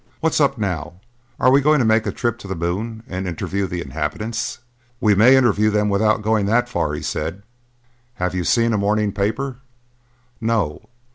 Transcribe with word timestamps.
"What's 0.19 0.41
up 0.41 0.57
now? 0.57 0.93
Are 1.39 1.51
we 1.51 1.61
going 1.61 1.77
to 1.77 1.85
make 1.85 2.07
a 2.07 2.11
trip 2.11 2.39
to 2.39 2.47
the 2.47 2.55
moon 2.55 3.03
and 3.07 3.27
interview 3.27 3.67
the 3.67 3.81
inhabitants?" 3.81 4.57
"We 4.99 5.13
may 5.13 5.35
interview 5.35 5.69
them 5.69 5.89
without 5.89 6.23
going 6.23 6.47
that 6.47 6.67
far," 6.67 6.93
he 6.95 7.03
said. 7.03 7.43
"Have 8.15 8.33
you 8.33 8.43
seen 8.43 8.73
a 8.73 8.79
morning 8.79 9.11
paper?" 9.11 9.57
"No." 10.41 10.89